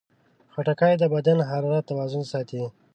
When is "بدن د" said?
1.13-1.43